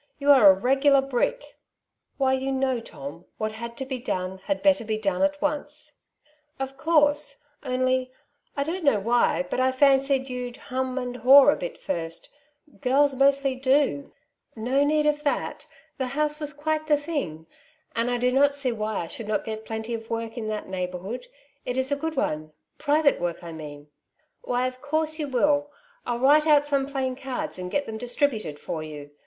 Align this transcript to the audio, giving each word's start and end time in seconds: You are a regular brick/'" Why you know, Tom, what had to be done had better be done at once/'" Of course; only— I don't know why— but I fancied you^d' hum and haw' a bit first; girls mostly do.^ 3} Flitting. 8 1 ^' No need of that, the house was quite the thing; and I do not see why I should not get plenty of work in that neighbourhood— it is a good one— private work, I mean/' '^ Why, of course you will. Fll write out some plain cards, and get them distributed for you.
You 0.17 0.31
are 0.31 0.49
a 0.49 0.55
regular 0.59 1.03
brick/'" 1.03 1.53
Why 2.17 2.33
you 2.33 2.51
know, 2.51 2.79
Tom, 2.79 3.25
what 3.37 3.51
had 3.51 3.77
to 3.77 3.85
be 3.85 3.99
done 3.99 4.39
had 4.45 4.63
better 4.63 4.83
be 4.83 4.97
done 4.97 5.21
at 5.21 5.39
once/'" 5.39 5.97
Of 6.59 6.75
course; 6.75 7.43
only— 7.61 8.11
I 8.57 8.63
don't 8.63 8.83
know 8.83 8.99
why— 8.99 9.43
but 9.51 9.59
I 9.59 9.71
fancied 9.71 10.25
you^d' 10.25 10.57
hum 10.71 10.97
and 10.97 11.17
haw' 11.17 11.49
a 11.49 11.55
bit 11.55 11.77
first; 11.77 12.29
girls 12.81 13.13
mostly 13.13 13.53
do.^ 13.55 13.61
3} 13.63 13.73
Flitting. 13.75 13.97
8 14.57 14.61
1 14.63 14.65
^' 14.65 14.71
No 14.71 14.83
need 14.83 15.05
of 15.05 15.21
that, 15.21 15.67
the 15.99 16.07
house 16.07 16.39
was 16.39 16.51
quite 16.51 16.87
the 16.87 16.97
thing; 16.97 17.45
and 17.95 18.09
I 18.09 18.17
do 18.17 18.31
not 18.31 18.55
see 18.55 18.71
why 18.71 19.01
I 19.01 19.05
should 19.07 19.27
not 19.27 19.45
get 19.45 19.65
plenty 19.65 19.93
of 19.93 20.09
work 20.09 20.35
in 20.35 20.47
that 20.47 20.67
neighbourhood— 20.67 21.27
it 21.63 21.77
is 21.77 21.91
a 21.91 21.95
good 21.95 22.15
one— 22.15 22.53
private 22.79 23.21
work, 23.21 23.43
I 23.43 23.51
mean/' 23.51 23.81
'^ 23.83 23.87
Why, 24.41 24.65
of 24.65 24.81
course 24.81 25.19
you 25.19 25.27
will. 25.27 25.69
Fll 26.07 26.19
write 26.19 26.47
out 26.47 26.65
some 26.65 26.87
plain 26.87 27.15
cards, 27.15 27.59
and 27.59 27.69
get 27.69 27.85
them 27.85 27.99
distributed 27.99 28.57
for 28.57 28.81
you. 28.81 29.11